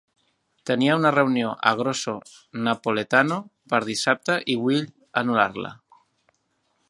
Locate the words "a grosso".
1.71-2.15